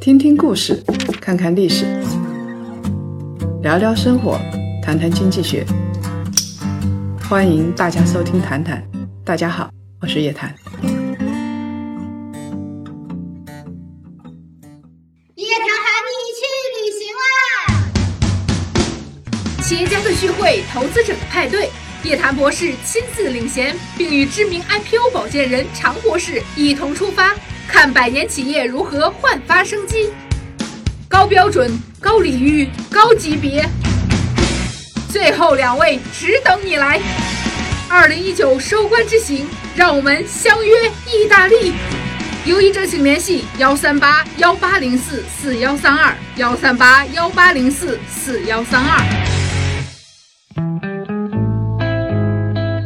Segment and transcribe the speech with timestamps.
[0.00, 0.82] 听听故事，
[1.20, 1.84] 看看历史，
[3.62, 4.40] 聊聊生活，
[4.82, 5.66] 谈谈经济学。
[7.28, 8.82] 欢迎大家收听《谈谈》，
[9.24, 10.54] 大家好，我是叶檀。
[15.34, 16.40] 叶檀喊你去
[16.74, 17.28] 旅行啦！
[19.62, 21.68] 企业家的聚会，投资者的派对，
[22.04, 27.34] 叶檀博士亲自领衔，并与知名 IPO 保荐人常博士一同出发，
[27.68, 30.10] 看百年企业如何焕发生机。
[31.08, 33.64] 高标准、高礼遇、高级别，
[35.10, 37.00] 最后两位只等你来。
[37.88, 41.72] 二零一九收官之行，让我们相约意大利。
[42.44, 49.33] 有意者请联系幺三八幺八零四四幺三二幺三八幺八零四四幺三二。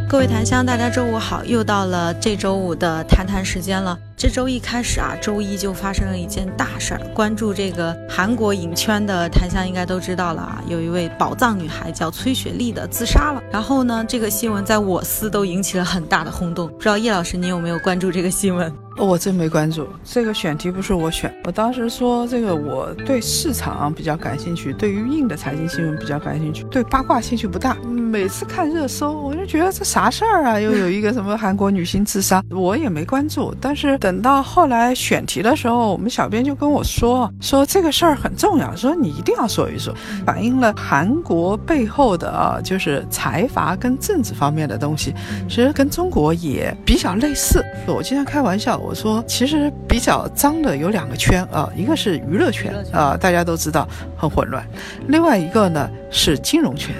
[0.09, 3.99] 各位檀香，大家周五好，又到了这周五的谈谈时间了。
[4.16, 7.01] 这周一开始啊，周一就发生了一件大事儿。
[7.12, 13.43] 关注这个韩国影圈的檀香应该都知道了啊，有一位宝藏女孩叫崔雪莉的自杀了。
[13.52, 16.69] 然后呢，这个新闻在我司都引起了很大的轰动。
[16.69, 18.73] 不知道叶老师你有没有关注这个新闻？
[18.99, 21.32] 我真没关注这个选题，不是我选。
[21.45, 27.76] 我当时说这个，我对市场比较感兴趣，对于硬的财经新闻比较感兴趣，对八卦兴趣不大。
[27.87, 30.59] 每次看热搜，我就觉得这啥事儿啊？
[30.59, 33.54] 又有一个什么韩国女星自杀，我也没关注。
[33.60, 39.95] 但是等到后来选题的时候，我们小编就跟我说，说这个事儿很重要，说你一定要说一说，
[40.26, 45.15] 反映了韩国背后的啊，就是财阀跟政治方面的东西，
[45.49, 47.63] 其实跟中国也比较类似。
[47.87, 48.80] 我经常开玩笑。
[48.89, 53.87] 我说，其实比较脏的有两个圈啊，一个是娱乐圈啊，大家都知道
[54.17, 54.63] 很混乱；
[55.09, 56.95] 另外一个呢是金融圈，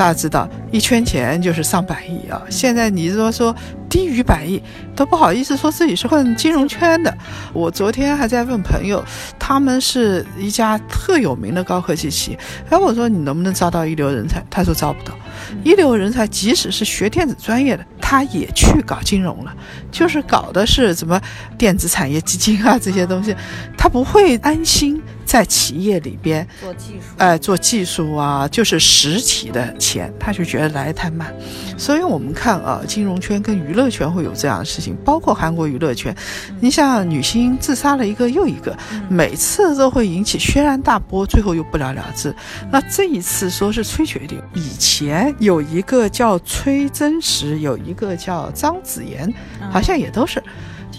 [0.00, 2.40] 大家知道一圈钱就是上百亿啊。
[2.48, 3.54] 现在你说说
[3.86, 4.58] 低于百亿
[4.96, 7.14] 都不好意思说自己是混金融圈的。
[7.52, 9.04] 我昨天还在问朋友，
[9.38, 12.38] 他们是一家特有名的高科技企业，
[12.70, 14.42] 哎，我说你能不能招到一流人才？
[14.48, 15.14] 他说招不到。
[15.62, 19.54] 一流人才即使是学电子专业的，他也去搞金融了，
[19.92, 21.20] 就是搞的是什么
[21.58, 23.36] 电子产业基金啊这些东西，
[23.76, 31.32] 他不会安心在企业里边做技术，哎，做技术啊，就是实体的钱，他就觉得来太慢。
[31.78, 36.12] 所以我们看啊，金融圈跟娱乐圈会有这样的事情，包括韩国娱乐圈，
[36.58, 38.76] 你像女星自杀了一个又一个，
[39.08, 42.34] 每次都会引起轩然大波，最后又不了了之。
[42.72, 49.32] 那这一次说是崔雪莉，以前有一个叫崔真实，有一个叫张子妍，
[49.70, 50.42] 好像也都是。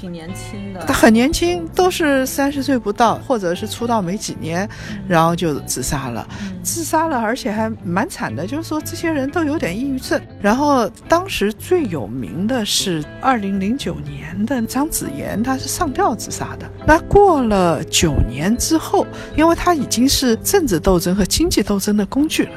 [0.02, 4.68] 挺年轻的，他很年轻，都是三十岁不到，或者是出道没几年，
[5.08, 6.28] 然后就自杀了，
[6.64, 10.20] 自杀了，而且还蛮惨的，就是说这些人都有点抑郁症。
[10.42, 16.68] 然后当时最有名的是二零零九年的张子妍，她是上吊自杀的。
[16.88, 19.06] 那过了九年之后，
[19.38, 22.54] 因为她已经是政治斗争和经济斗争的工具了，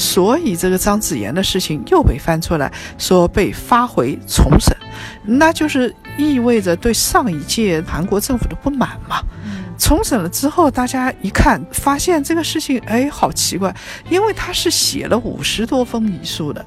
[0.00, 4.74] 所以这个张子妍的事情又被翻出来，说被发回重审，
[5.24, 6.74] 那就是意味着。
[6.74, 9.20] 对上一届韩国政府的不满嘛，
[9.78, 13.74] 重审了之后，大家一看，发现这个事情，哎，好奇怪，
[14.08, 16.64] 因为他是写了五十多封遗书的，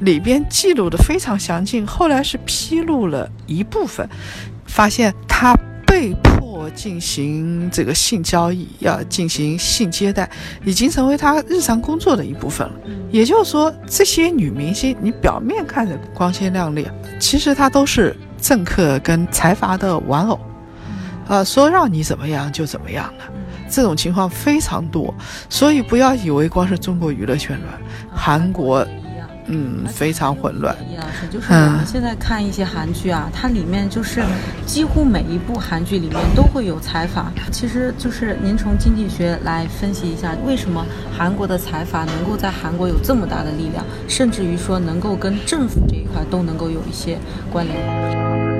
[0.00, 1.84] 里边记录的非常详尽。
[1.84, 4.08] 后来是披露了一部分，
[4.66, 5.56] 发现他
[5.88, 10.30] 被迫进行这个性交易，要进行性接待，
[10.64, 12.74] 已经成为他日常工作的一部分了。
[13.10, 16.86] 也就是说，这些女明星，你表面看着光鲜亮丽，
[17.18, 18.14] 其实她都是。
[18.40, 20.38] 政客跟财阀的玩偶，
[21.26, 23.24] 啊，说让你怎么样就怎么样的，
[23.68, 25.12] 这种情况非常多，
[25.50, 27.76] 所以不要以为光是中国娱乐圈乱，
[28.14, 28.86] 韩国。
[29.48, 30.76] 嗯，非常混乱。
[30.90, 34.22] 叶老师，就是我们现在看一些韩剧啊，它里面就是
[34.66, 37.32] 几乎每一部韩剧里面都会有财阀。
[37.50, 40.84] 其实就是您从经济学来分析一下，为什么
[41.16, 47.18] 韩国的财阀能够在韩国有这么大的力量，甚至于说能够跟政府这一块都能够有一些
[47.50, 48.57] 关联。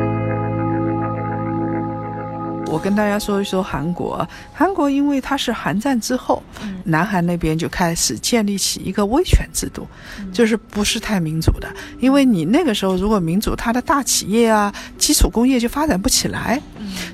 [2.70, 4.26] 我跟大家说一说韩国。
[4.52, 6.42] 韩国因为它是韩战之后，
[6.84, 9.86] 南韩那边就开始建立起一个威权制度，
[10.32, 11.68] 就是不是太民主的。
[11.98, 16.60] 因为你那个时候如果民主，它的大企业啊、基础工业就发展不起来，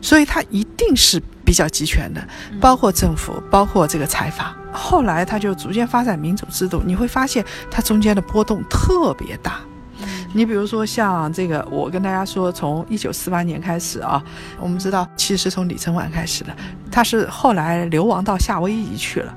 [0.03, 2.27] 所以它一定是比较集权的，
[2.61, 4.55] 包括政府，包括这个财阀。
[4.73, 9.61] 后来它就逐渐发展民主制度，你会发现它中间的波动特别大。
[10.37, 14.21] 你比如说像这个，我跟大家说，从一九四八年开始啊，
[14.59, 16.55] 我们知道其实从李承晚开始的，
[16.91, 19.33] 他是后来流亡到夏威夷去了，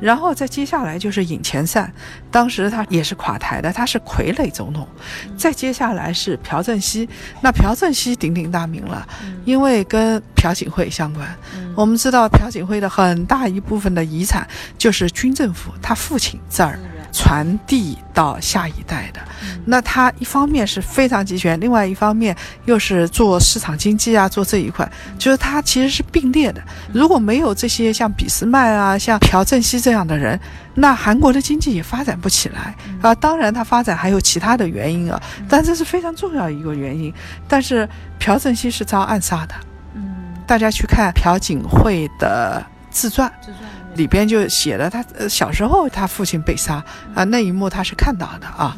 [0.00, 1.92] 然后再接下来就是尹前善，
[2.32, 4.88] 当时他也是垮台的，他是傀儡总统，
[5.36, 7.08] 再接下来是朴正熙，
[7.40, 9.06] 那朴正熙鼎鼎大名了，
[9.44, 11.28] 因为跟朴槿惠相关，
[11.76, 14.44] 我们知道朴槿惠的很大一部分的遗产
[14.76, 16.76] 就是军政府他父亲这儿。
[17.12, 19.20] 传递到下一代的，
[19.64, 22.36] 那他一方面是非常集权，另外一方面
[22.66, 26.62] 又是做市场经济啊，做这一块，就是他其实是并列的。
[26.92, 30.38] 如果没有这些像俾斯麦啊、像朴正熙这样的人，
[30.74, 33.14] 那韩国的经济也发展不起来啊。
[33.16, 37.12] 当然，它发展还有其他的原因啊，但这是非常重要一个原因。
[37.48, 39.54] 但是朴正熙是遭暗杀的，
[39.94, 43.30] 嗯，大家去看朴槿惠的自传。
[43.40, 43.64] 自传
[43.94, 46.82] 里边就写了他小时候他父亲被杀
[47.14, 48.76] 啊那一幕他是看到的啊，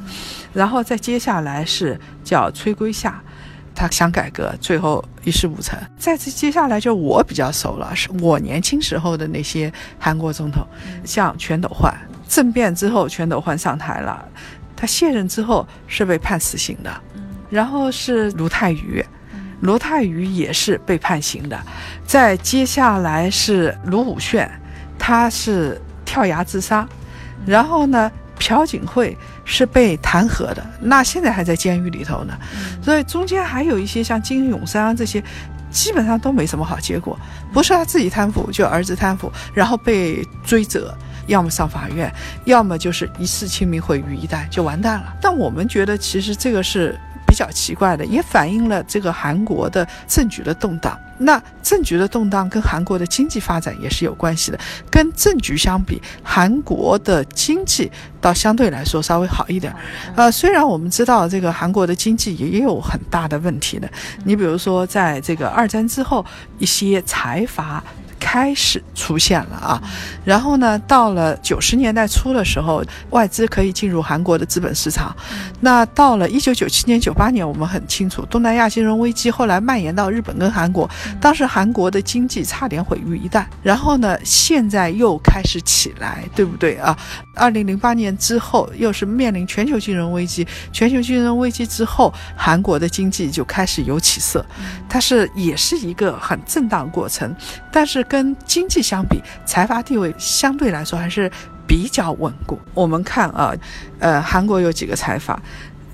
[0.52, 3.20] 然后再接下来是叫崔圭夏，
[3.74, 5.78] 他想改革，最后一事无成。
[5.98, 10.66] 再次接下来就我比较熟了，是我年轻时候的那些韩国总统，
[11.04, 11.94] 像全斗焕
[12.28, 14.24] 政变之后，全斗焕上台了，
[14.74, 16.90] 他卸任之后是被判死刑的，
[17.50, 19.04] 然后是卢泰愚。
[19.60, 21.56] 卢泰愚也是被判刑的，
[22.04, 24.50] 再接下来是卢武铉。
[25.04, 26.86] 他是跳崖自杀，
[27.44, 28.08] 然后呢，
[28.38, 32.38] 朴槿惠是被弹劾的，那现在还在监狱里头呢，
[32.80, 35.20] 所以中间还有一些像金永山这些，
[35.72, 37.18] 基本上都没什么好结果，
[37.52, 40.96] 不是他自己贪腐，就儿子贪腐，然后被追责，
[41.26, 42.08] 要么上法院，
[42.44, 45.12] 要么就是一世清明毁于一旦，就完蛋了。
[45.20, 46.96] 但我们觉得其实这个是。
[47.32, 50.94] 比较奇怪的，也反映了这个韩国的政局的动荡。
[51.16, 54.60] 那政局的动荡跟韩国的经济发展也是有关系的。
[54.90, 57.90] 跟政局相比，韩国的经济
[58.20, 59.74] 倒相对来说稍微好一点。
[60.14, 63.90] 呃，虽然我们知道这个韩国的经济也也有很大的问题的。
[64.26, 66.22] 你比如说，在这个二战之后，
[66.58, 67.82] 一些财阀。
[68.24, 69.82] 开始出现了啊，
[70.24, 72.80] 然后呢，到了九十年代初的时候，
[73.10, 75.14] 外资可以进入韩国的资本市场。
[75.60, 80.88] 那到了一九九七年、九八年，我们很清楚，东南亚金融危机后来蔓延到日本跟韩国，
[81.20, 83.44] 当时韩国的经济差点毁于一旦。
[83.60, 86.96] 然后呢，现在又开始起来，对不对啊？
[87.34, 94.46] 二零零八年之后，又是面临全球金融危机，全球金融危机之后，韩国的经济就开始有起色，
[94.88, 97.34] 它是也是一个很震荡过程，
[97.72, 98.06] 但是。
[98.12, 101.32] 跟经济相比，财阀地位相对来说还是
[101.66, 102.58] 比较稳固。
[102.74, 103.54] 我们看啊，
[104.00, 105.40] 呃，韩国有几个财阀，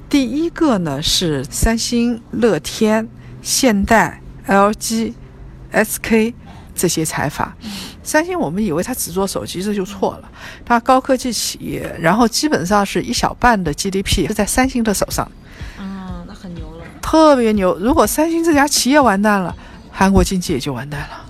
[0.08, 3.08] 第一个呢是三星、乐天、
[3.40, 5.12] 现代、LG、
[5.72, 6.34] SK
[6.74, 7.56] 这些财阀。
[8.02, 10.28] 三星我们以为它只做手机，这就错了。
[10.64, 15.30] 它高科技企业，然后基本上是一小半的 GDP 是在三星的手上。
[15.78, 17.78] 嗯，那很牛了，特别牛。
[17.78, 19.54] 如果三星这家企业完蛋了，
[19.92, 21.26] 韩国经济也就完蛋了。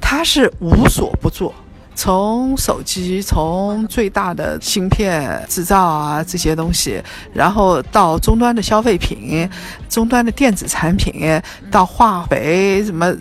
[0.00, 1.54] 他是无所不做，
[1.94, 7.02] 从手机，从最大的芯片制造啊这些东西，
[7.32, 9.48] 然后到终端的消费品、
[9.88, 11.40] 终端的电子产品，
[11.70, 13.12] 到化肥什么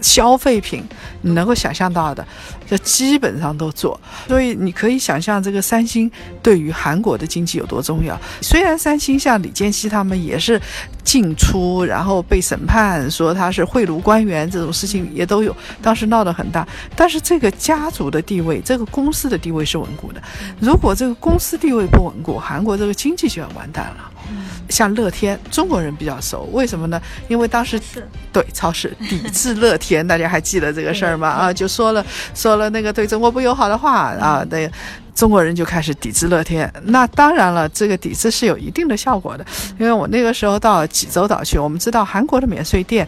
[0.00, 0.84] 消费品，
[1.22, 2.26] 你能够想象到的，
[2.68, 3.98] 这基本上都做。
[4.28, 6.10] 所以你可以想象这个三星
[6.42, 8.18] 对于韩国的经济有多重要。
[8.40, 10.60] 虽然三星像李健熙他们也是。
[11.04, 16.66] 进出，然后被审判，说他是贿赂官员，这种事情也都有，当时闹得很大。
[16.96, 20.22] 但是这个家族的地位，这个公司的地位是稳固的。
[20.58, 24.10] 如果这个公司地位不稳固，韩国这个经济就要完蛋了。
[24.68, 27.00] 像乐天，中国人比较熟，为什么呢？
[27.28, 27.80] 因为当时
[28.32, 31.28] 对超市抵制乐天，大家还记得这个事儿吗？
[31.28, 32.04] 啊，就说了
[32.34, 34.70] 说了那个对中国不友好的话啊，对。
[35.14, 39.46] 中国人就开始抵制乐天，那当然了，这个抵制是有一定的效果的。
[39.78, 43.06] 因为我那个时候到济州岛去，我们知道韩国的免税店，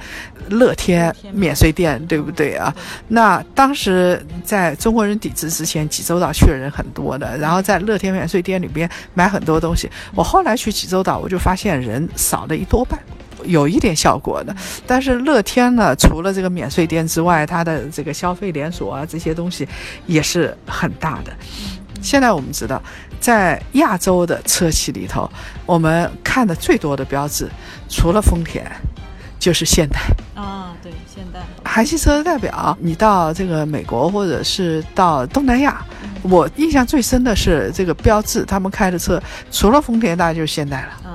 [0.49, 2.75] 乐天免税店，对不对啊？
[3.09, 9.91] 那当时在中国人抵制之前，济州岛去的人很多的，然后在乐天免税店里边买很多东西。
[10.15, 12.99] 我后来去济州岛，我就发现人少了一多半。
[13.45, 14.57] 有一点效果的，
[14.89, 19.69] 但是乐天呢，除了这个免税店之外，它的这个消费连锁啊，这些东西
[20.07, 21.31] 也是很大的。
[22.03, 22.81] 现在我们知道，
[23.21, 25.31] 在亚洲的车企里头，
[25.65, 27.49] 我们看的最多的标志，
[27.89, 28.65] 除了丰田，
[29.39, 30.01] 就是现代
[30.35, 31.41] 啊，对，现代。
[31.65, 35.85] 韩系车的代表，你到这个美国或者是到东南亚，
[36.23, 41.06] 我印象最深的是这个标志，他们开的车，除了丰田，大概就是现代了。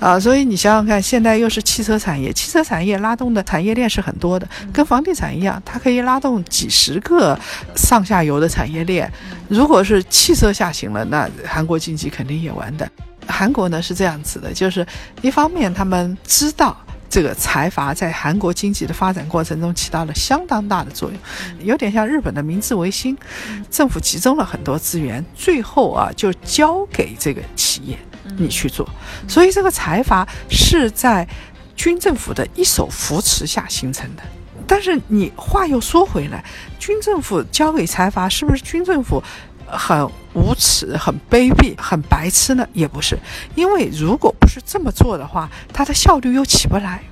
[0.00, 7.38] 啊，所以你想想看，现在又是汽车产业，汽车产业拉动的产业链是很多的，跟房地产一样，它可以拉动几十个
[7.74, 9.10] 上下游的产业链。
[9.48, 12.90] 如果是汽车下行了，那韩国经济肯定也完蛋。
[13.26, 14.86] 韩国呢是这样子的，就是
[15.22, 16.76] 一方面他们知道。
[17.10, 21.18] 这个财阀在韩国经济的发展过程中起到了相当大的作用，
[21.64, 23.16] 有点像日本的明治维新，
[23.70, 27.96] 政府集中了很多资源，最后啊就交给这个企业
[28.36, 28.88] 你去做，
[29.28, 31.26] 所以这个财阀是在
[31.76, 34.22] 军政府的一手扶持下形成的。
[34.66, 36.44] 但是你话又说回来，
[36.78, 39.22] 军政府交给财阀，是不是军政府
[39.66, 42.66] 很无耻、很卑鄙、很白痴呢？
[42.72, 43.18] 也不是，
[43.54, 47.02] 因为如果不是这么做的话，它的效率又起不来。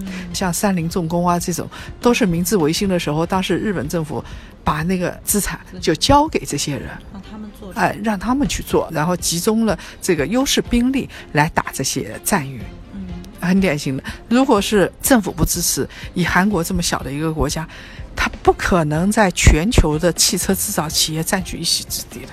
[0.00, 1.68] 嗯，像三菱重工啊这种，
[2.00, 4.22] 都是明治维新的时候，当时日本政府
[4.64, 12.58] 把那个资产就交给这些人，让他们做，哎，让他们去做，然后集中了这个优势兵力来打这些战役。
[12.92, 13.06] 嗯，
[13.40, 17.66] 很典型的，如果是政府不支持，以韩国这么小的一个国家，
[18.14, 22.32] 它不可能在全球的汽车制造企业占据一席之地的。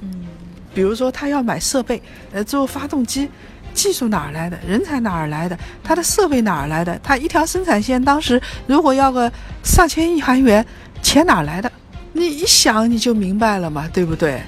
[0.00, 0.26] 嗯，
[0.74, 2.00] 比如说，他要买设备，
[2.32, 3.28] 呃，做发动机，
[3.76, 4.58] 技术哪儿来的？
[4.66, 5.56] 人才哪儿来的？
[5.84, 6.98] 他的设备哪儿来的？
[7.04, 9.30] 他一条生产线当时如果要个
[9.62, 10.64] 上千亿韩元，
[11.02, 11.70] 钱哪儿来的？
[12.14, 14.42] 你一想你就明白了嘛，对不对？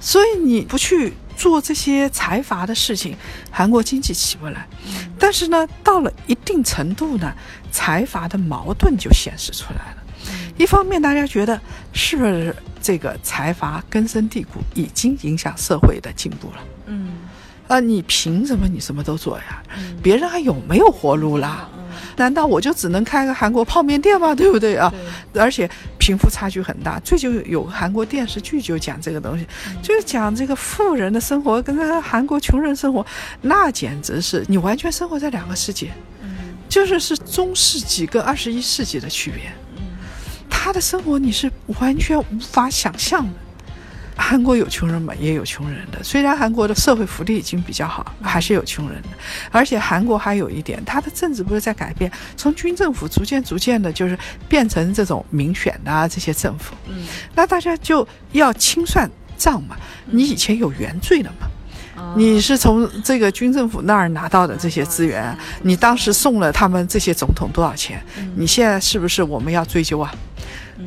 [0.00, 3.16] 所以你不去做这些财阀的事情，
[3.50, 4.66] 韩国经济起不来。
[5.18, 7.32] 但是呢，到了一定程度呢，
[7.70, 10.02] 财阀的矛盾就显示出来了。
[10.58, 11.58] 一方面，大家觉得
[11.92, 16.56] 是不是这个财阀根深蒂固，已经影响社会的进步了？
[16.86, 17.12] 嗯
[17.68, 19.62] 啊，你凭什么你什么都做呀？
[19.76, 21.68] 嗯别人还有没有活路啦？
[21.76, 21.84] 嗯
[22.16, 24.32] 难道我就只能开个韩国泡面店吗？
[24.36, 24.92] 对不对啊？
[25.32, 25.68] 对，而且
[25.98, 27.00] 贫富差距很大。
[27.00, 29.44] 最近有韩国电视剧就讲这个东西，
[29.82, 33.04] 就是讲这个富人的生活跟这个韩国穷人生活，
[33.40, 35.90] 那简直是你完全生活在两个世界，
[36.22, 36.28] 嗯
[36.68, 39.50] 就是是中世纪跟二十一世纪的区别。
[39.78, 39.82] 嗯
[40.48, 43.32] 他的生活你是完全无法想象的。
[44.16, 46.02] 韩国有穷人嘛，也有穷人的。
[46.02, 49.08] 虽然韩国的社会福利已经比较好，还是有穷人的。
[49.50, 54.16] 而且韩国还有一点，它的政治不是在改变，从军政府逐渐逐渐的，就是
[54.48, 56.74] 变成这种民选的啊这些政府。
[56.88, 57.04] 嗯
[57.34, 59.76] 那大家就要清算账嘛。
[60.06, 61.48] 你以前有原罪的嘛？
[61.96, 68.00] 啊你是从这个军政府那儿拿到的这些资源，你当时送了他们这些总统多少钱？
[68.36, 70.14] 你现在是不是我们要追究啊？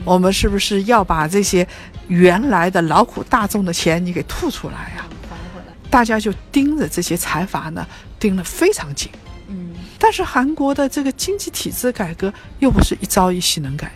[0.03, 1.65] 我们是不是要把这些
[2.07, 7.85] 原来的劳苦大众的钱你给吐出来呀、还回来，大家就盯着这些财阀呢，
[8.19, 9.09] 盯得非常紧。
[9.49, 13.91] 嗯但是韩国的这个经济体制改革又不是一朝一夕能改，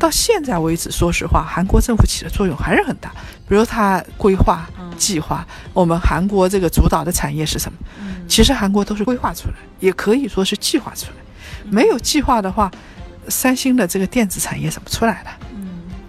[0.00, 3.12] 到现在为止，说实话，韩国政府起的作用还是很大。
[3.48, 4.68] 比如它规划、
[4.98, 7.78] 计划，我们韩国这个主导的产业是什么？
[8.00, 11.16] 嗯其实韩国都是规划出来，也可以说是计划出来。
[11.70, 12.68] 没有计划的话，
[13.28, 15.43] 三星的这个电子产业怎么出来的？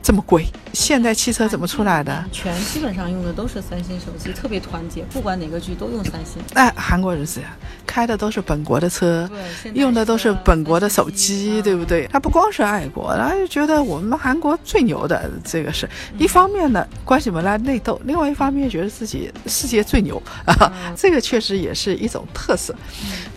[0.06, 2.24] 嗯，这么贵，现代汽车怎么出来的？
[2.32, 6.40] 全基本上用的都是三星手机，特别团结，不管哪个剧都用三星。
[6.54, 7.42] 哎，韩国人是
[7.88, 9.28] 开的都是本国的车，
[9.64, 11.84] 对，用的都是本国的手机，对不？
[11.84, 12.08] 对？
[12.12, 22.76] 他不光是爱国，他就觉得我们韩国最牛的，这个是一方面呢关起门来内斗，另外一方面觉得自己世界最牛啊， 这个确实也是一种特色。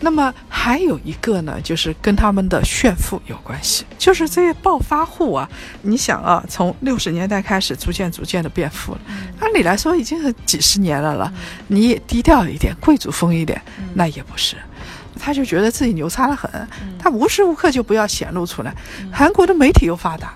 [0.01, 5.49] 那么还有一个呢，就是跟他们的炫富有关系，就是这些暴发户啊，
[5.83, 9.01] 你想啊，从六十年代开始逐渐逐渐的变富了，
[9.39, 11.33] 按理来说已经是几十年了了，
[11.69, 13.63] 你也低调一点，贵族风一点，
[13.95, 14.57] 那也不是。
[15.21, 16.51] 他就觉得自己牛叉得很，
[16.99, 18.75] 他无时无刻就不要显露出来。
[19.13, 20.35] 韩国的媒体又发达，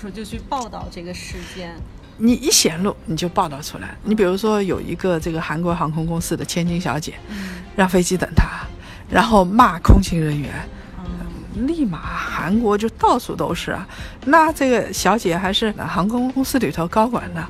[0.00, 1.74] 说就去报道这个事件。
[2.18, 3.96] 你一显露你就报道出来。
[4.04, 7.14] 你比如说有一个这个韩国航空公司的千金小姐，
[7.74, 8.64] 让飞机等她，
[9.10, 10.52] 然后骂空勤人员，
[11.54, 13.86] 立马韩国就到处都是啊。
[14.26, 17.46] 那这个小姐还是航空公司里头高管呢，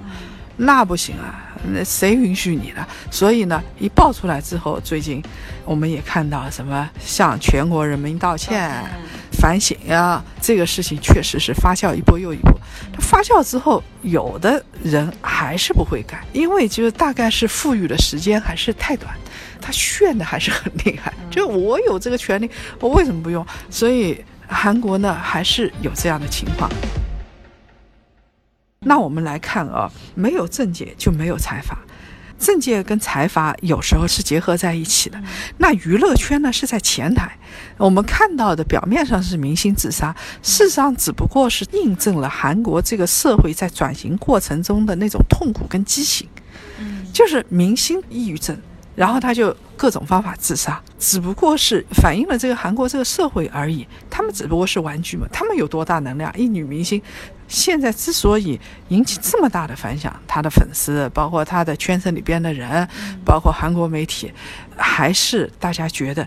[0.57, 2.87] 那不行啊，那谁允许你的？
[3.11, 5.23] 所以呢，一爆出来之后，最近
[5.65, 8.85] 我们也看到什么向全国人民道歉。
[9.33, 12.53] 反省呀，这个事情确实是发酵一波又一波。
[12.93, 19.13] 它发酵之后，有的人还是不会改，因为就是大概是富裕的时间还是太短，
[19.61, 21.13] 他炫的还是很厉害。
[21.35, 22.49] 就我有这个权利，
[22.79, 23.45] 我为什么不用？
[23.69, 26.71] 所以韩国呢，还是有这样的情况。
[28.79, 31.77] 那我们来看啊，没有政界就没有财阀。
[32.39, 35.21] 政界跟财阀有时候是结合在一起的，
[35.59, 37.37] 那娱乐圈呢是在前台。
[37.79, 46.29] 我们看到的表面上是明星自杀，事实上只不过是印证了韩国这个社会在转型过程中的那种痛苦跟畸形，
[47.13, 48.57] 就是明星抑郁症。
[48.95, 53.87] 然后他就各种方法自杀，只不过是反映了这个韩国这个社会而已。
[54.09, 56.33] 他们只不过是玩具嘛，他们有多大能量？
[56.39, 57.01] 一女明星
[57.49, 62.89] 现在之所以引起这么大的反响，她的粉丝，包括她的圈层里边的人，
[63.25, 64.33] 包括韩国媒体，
[64.77, 66.27] 还是大家觉得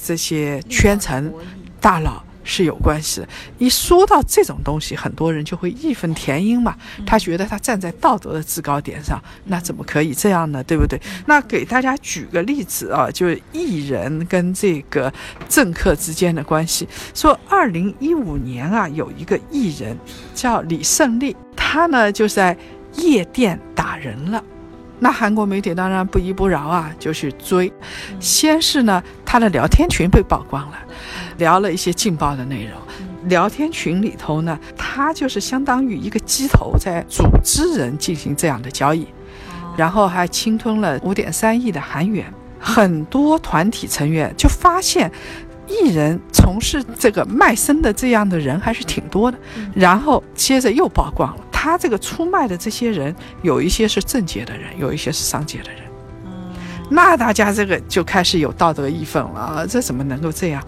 [0.00, 1.32] 这些圈层
[1.80, 2.22] 大佬。
[2.44, 3.28] 是有关系的。
[3.58, 6.76] 一说到这种东西，很多人就会义愤填膺嘛。
[7.04, 10.62] 他觉得他站在道德的制高点上，那怎么可以这样呢？
[10.62, 11.00] 对不对？
[11.26, 15.12] 那给大家举个例子啊，就是艺人跟这个
[15.48, 16.86] 政客之间的关系。
[17.14, 19.98] 说二零一五年啊，有一个艺人
[20.34, 22.56] 叫李胜利，他呢就在
[22.96, 24.44] 夜店打人了。
[25.00, 27.72] 那韩国媒体当然不依不饶啊，就去追。
[28.20, 30.78] 先是呢，他的聊天群被曝光了。
[31.38, 32.78] 聊了一些劲爆的内容，
[33.28, 39.06] 聊天群里头呢，他就是相当于一个鸡头，在组织人进行这样的交易，
[39.76, 42.32] 然后还侵吞了五点三亿的韩元。
[42.58, 45.12] 很多团体成员就发现，
[45.68, 49.38] 艺人从事这个卖身的这样的人还是挺多的。
[49.74, 55.83] 然后接着又曝光了，他这个出卖的这些人，有一些是政界的人，有一些是商界的人。
[56.90, 59.66] 那大家这个就开始有道德义愤了啊！
[59.66, 60.62] 这怎么能够这样？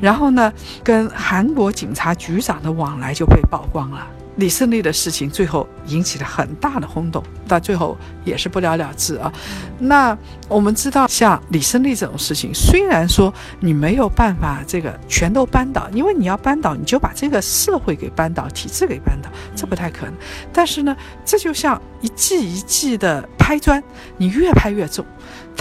[0.00, 4.06] 然后呢，跟韩国警察局长的往来就被曝光了。
[4.36, 9.30] 李胜利的事情最后引起了很大的轰动，到最后也是不了了之啊。
[9.78, 10.16] 那
[10.48, 20.14] 我们知道，像李胜利这种事情，虽然说你没有办法这个全都扳倒，因为你要扳倒，你就把这个社会给扳倒，体制给扳倒，这不太可能。
[20.52, 23.82] 但是呢，这就像一记一记的拍砖，
[24.16, 25.04] 你越拍越重。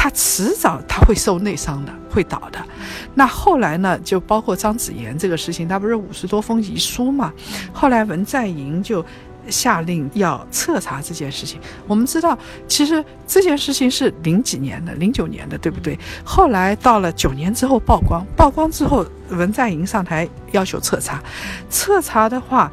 [0.02, 2.66] 他迟早他会受内伤的，会倒的。
[3.14, 4.00] 那后来呢？
[4.00, 7.34] 就包括张子妍这个事情，他不是五十多封遗书嘛？
[7.74, 9.06] 后来文在寅就
[9.50, 11.60] 下令要彻查这件事情。
[11.86, 16.00] 我们知道，其实这件事情是零几年的，零九年的，对不对？
[16.24, 21.22] 后来到了九年之后曝光，曝光之后，文在寅上台要求彻查。
[21.70, 22.72] 彻查的话，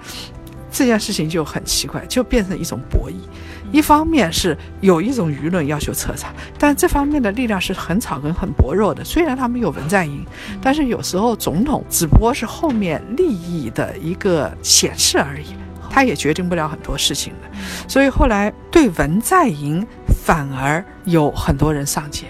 [0.71, 3.17] 这件事情就很奇怪，就变成一种博弈。
[3.73, 9.05] 一方面是有一种舆论要求彻查，但这方面的力量是很草根、很薄弱的。
[9.05, 10.25] 虽然他们有文在寅，
[10.63, 15.55] 但是有时候总统只不过是后面利益的一个显示而已，
[15.91, 17.59] 他也决定不了很多事情的。
[17.89, 19.87] 所以后来对文在寅
[20.25, 22.27] 反而有很多人上街，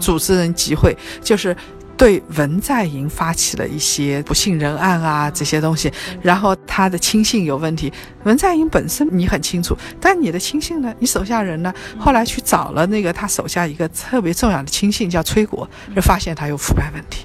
[0.00, 1.54] 主持人集会，就是。
[2.02, 5.88] 对文在寅发起了一些不信任案啊，这些东西，
[6.20, 7.92] 然后他的亲信有问题。
[8.24, 10.92] 文在寅本身你很清楚，但你的亲信呢？
[10.98, 11.72] 你手下人呢？
[12.00, 17.24] 后来去找了那个他手下一个特别重要的亲信叫崔国，就发现他有腐败问题，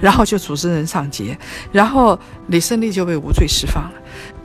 [0.00, 1.36] 然后就组织人上街，
[1.70, 3.92] 然后李胜利就被无罪释放了。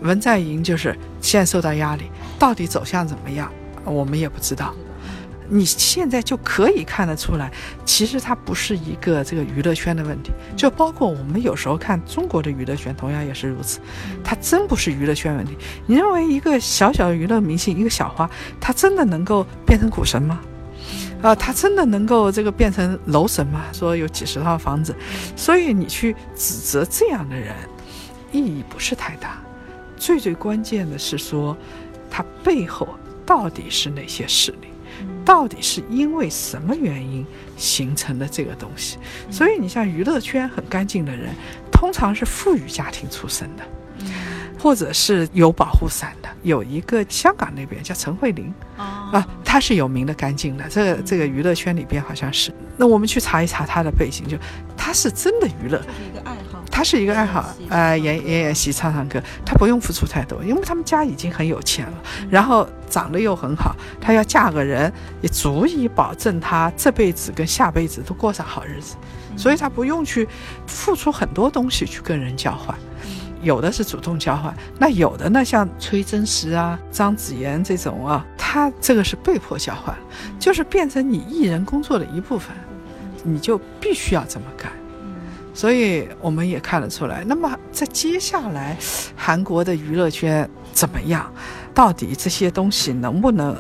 [0.02, 3.50] 文在寅就是现在受到压力，到底走向怎么样，
[3.86, 4.76] 我们也不知道。
[5.54, 7.52] 你现在就可以看得出来，
[7.86, 13.80] 其实它不是一个这个娱乐圈的问题，就包括我们有时候看中国的娱乐圈，同样也是如此。
[14.24, 15.56] 它真不是娱乐圈问题。
[15.86, 18.28] 你认为一个小小的娱乐明星，一个小花，
[18.60, 20.42] 他真的能够变成股神吗？
[21.22, 23.66] 啊，他真的能够这个变成楼神吗？
[23.72, 24.96] 说有几十套房子，
[25.36, 27.54] 所以你去指责这样的人，
[28.32, 29.39] 意义不是太大。
[29.98, 31.56] 最最关键的是说，
[32.10, 32.89] 他背后
[33.24, 34.73] 到底是哪些势力？
[35.26, 37.26] 到底是因为什么原因
[37.58, 38.98] 形成的这个东西？
[39.30, 41.34] 所以你像娱乐圈很干净的人，
[41.72, 43.63] 通常是富裕家庭出身的，
[44.60, 46.30] 或者是有保护伞的。
[46.44, 50.68] 有一个香港那边叫陈慧琳，啊，她是有名的干净的。
[50.68, 52.54] 这个这个娱乐圈里边好像是。
[52.76, 54.38] 那我们去查一查她的背景，就
[54.76, 55.82] 她是真的娱乐。
[56.76, 61.94] 他是一个爱好，呃，演演演戏、唱唱歌，他不用付出太多，因为他们家已经很有钱了，
[62.32, 68.96] 然后长得又很好，他要嫁个人也足以保证他这辈子跟下辈子都过上好日子，
[69.38, 70.28] 所以他不用去
[70.66, 72.76] 付出很多东西去跟人交换，
[73.44, 79.96] 有的是主动交换，那有的呢，像崔真实啊、张子妍这种啊，他这个是被迫交换，
[80.40, 82.50] 就是变成你艺人工作的一部分，
[83.24, 84.72] 你就必须要这么干。
[85.54, 88.76] 所以我们也看得出来，那么在接下来，
[89.16, 91.32] 韩国的娱乐圈怎么样？
[91.74, 93.56] 到底这些东西能不能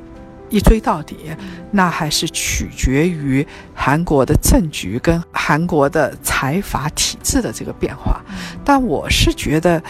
[0.49, 1.31] 一追到底？
[1.71, 8.21] 那还是取决于韩国的政局跟韩国的财阀体制的这个变化。
[8.65, 9.81] 但我是觉得，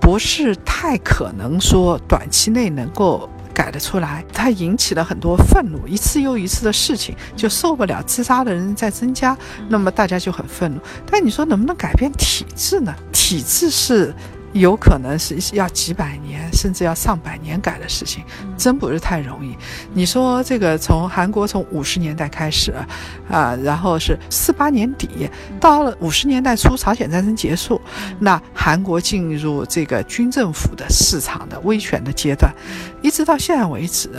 [0.00, 3.30] 不是太可能说短期内能够。
[3.56, 9.34] 改得出来，它引起了很多愤怒，一次又一次的事情就受不了，自杀的人在增加，
[9.70, 10.78] 那么大家就很愤怒。
[11.10, 12.94] 但你说能不能改变体制呢？
[13.10, 14.14] 体制是
[14.58, 18.24] 有可能是要几百年，甚至要上百年改的事情，
[18.56, 19.56] 真不是太容易。
[19.92, 22.72] 你说这个从韩国从五十年代开始，
[23.30, 25.28] 啊，然后是四八年底，
[25.60, 27.80] 到了五十年代初，朝鲜战争结束，
[28.18, 32.52] 那韩国进入这个军政府的市场的威权的阶段，
[33.02, 34.10] 一直到现在为止。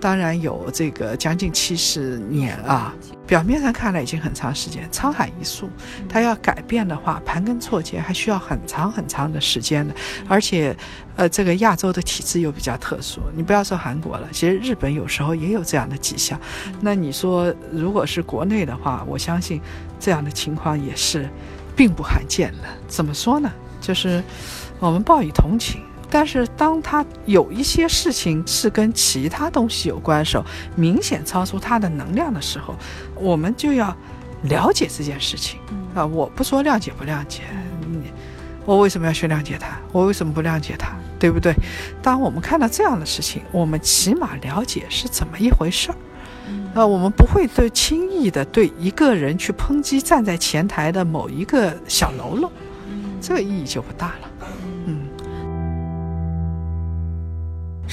[0.00, 2.94] 当然有这个将近七十年啊，
[3.26, 4.88] 表面上看来已经很长时间。
[4.90, 5.68] 沧海一粟，
[6.08, 9.94] 它要改变的话，盘根错节，还需要很长很长的时间的。
[10.28, 10.76] 而且，
[11.16, 13.20] 呃，这个亚洲的体制又比较特殊。
[13.34, 16.40] 你不要说韩国了，其实日本有时候也有这样的迹象。
[16.80, 19.60] 那你说，如果是国内的话，我相信
[19.98, 21.28] 这样的情况也是
[21.74, 22.68] 并不罕见的。
[22.86, 23.50] 怎么说呢？
[23.80, 24.22] 就是
[24.78, 25.82] 我们报以同情。
[26.10, 30.44] 但是，当他有一些事情是跟其他东西有关的时候，
[30.74, 32.74] 明显超出他的能量的时候，
[33.14, 33.94] 我们就要
[34.44, 35.60] 了解这件事情
[35.94, 36.06] 啊！
[36.06, 37.42] 我不说谅解不谅解，
[37.86, 38.10] 你
[38.64, 39.78] 我为什么要去谅解他？
[39.92, 40.96] 我为什么不谅解他？
[41.18, 41.54] 对不对？
[42.00, 45.96] 当我们看到这样的事情，我们起码了解是怎么一回事儿。
[46.74, 52.52] 呃，我们不会对轻易的对一个人去抨击站在前台的某一个小喽啰，
[53.20, 54.28] 这个意义就不大了。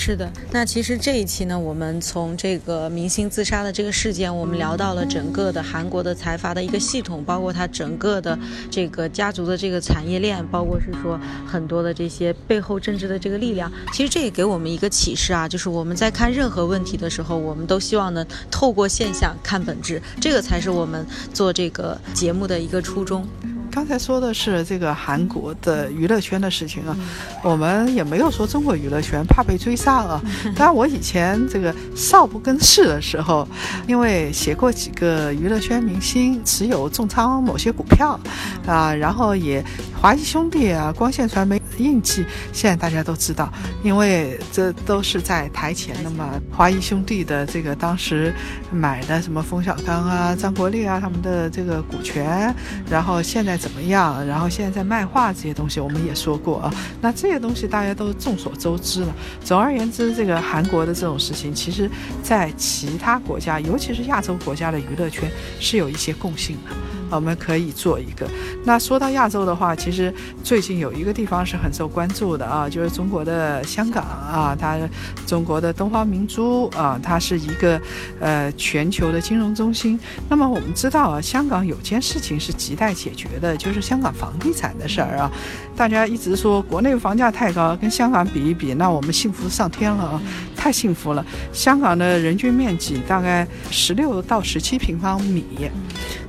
[0.06, 8.38] 是的，那其实这一期呢，我们从这个明星自杀的这个事件，我们聊到了整个的韩国的财阀的一个系统，包括它整个的
[8.70, 13.72] 这个家族的这个产业链，包括是说很多的这些背后政治的这个力量。
[13.94, 23.28] 其实这也给我们一个启示啊，就是我们在看任何问题的时候，我们都希望能透过现象看本质，这个才是我们做这个节目的一个初衷。
[23.76, 26.96] 刚才说的是这个韩国的娱乐圈的事情啊，
[27.44, 30.22] 我们也没有说中国娱乐圈怕被追杀啊。
[30.56, 33.46] 当然，我以前这个少不更事的时候，
[33.86, 38.18] 因为写过几个娱乐圈明星持有重仓某些股票
[38.66, 39.62] 啊，然后也
[40.02, 43.52] 华谊兄弟啊、光线传媒印记，现在大家都知道，
[43.84, 46.30] 因为这都是在台前的嘛。
[46.50, 48.34] 华谊兄弟的这个当时
[48.72, 52.56] 买的什么冯小刚啊、张国立啊他们的这个股权，
[52.90, 53.60] 然后现在。
[53.66, 54.24] 怎么样？
[54.28, 56.72] 然后现在在卖画这些东西，我们也说过啊。
[57.02, 59.16] 那这些东西大家都众所周知了。
[59.44, 61.90] 总而言之，这个韩国的这种事情，其实
[62.22, 66.76] 在其他国家，尤其是亚洲国家的娱乐圈是有一些共性的。
[67.16, 68.28] 我们可以做一个。
[68.64, 74.78] 那说到亚洲的话，其实最近有一个地方是很受关注的啊，就是中国的香港啊，它
[75.26, 77.80] 中国的东方明珠啊，它是一个
[78.20, 80.00] 呃全球的金融中心。
[80.30, 85.32] 那么我们知道啊，香港有件事情是亟待解决的，就是香港房地产的事儿啊。
[85.76, 90.22] 大家一直说国内房价太高，跟香港比一比，那我们幸福上天了啊，
[90.66, 91.24] 太幸福了。
[91.54, 95.70] 香港的人均面积大概十六到十七平方米。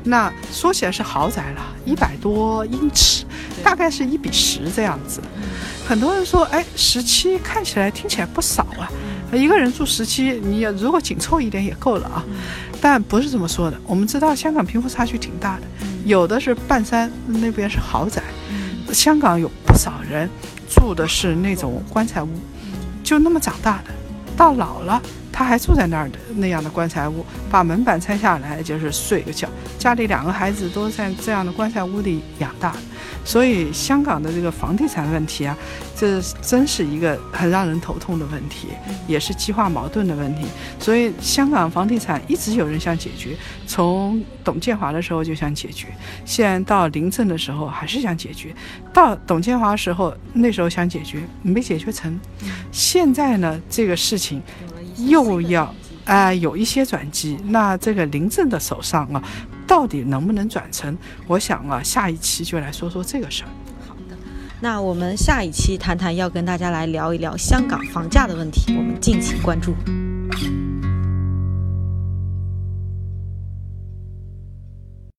[0.04, 3.24] 那说起来是豪宅了，一百多英尺，
[3.64, 5.22] 大概是一比十这样子。
[5.88, 8.84] 很多人说，哎，十七看起来听起来不少啊，
[9.32, 12.22] 一个人住十七，你如果紧凑一点也够了啊。
[12.78, 13.80] 但不是这么说的。
[13.86, 15.62] 我们知道香港贫富差距挺大的，
[16.04, 18.22] 有的是半山那边是豪宅，
[18.92, 20.28] 香港有不少人
[20.68, 22.28] 住的是那种棺材屋，
[23.02, 23.84] 就那么长大的，
[24.36, 25.00] 到老了。
[25.36, 29.46] 他还住在那儿的那样的棺材屋，把门板拆下来就是睡个觉。
[29.78, 32.74] 家里两个孩子都在这样的棺材屋里养大，
[33.22, 35.54] 所以香港的这个房地产问题啊，
[35.94, 38.68] 这真是一个很让人头痛的问题，
[39.06, 40.46] 也是激化矛盾的问题。
[40.80, 45.88] 所以香港房地产一直有人想解决，从董建华的时候就想解决，
[46.24, 48.54] 现在到林郑的时候还是想解决，
[48.90, 52.18] 到董建华时候那时候想解决没解决成，
[52.72, 54.40] 现在呢这个事情。
[54.98, 59.22] 又要啊有一些转机，那这个林郑的手上啊，
[59.66, 60.96] 到底能不能转成？
[61.26, 63.48] 我想啊，下一期就来说说这个事儿。
[63.86, 64.16] 好的，
[64.60, 69.74] 那我们下一期谈谈要跟大家来聊一聊香港房价的问题，我们敬请关注。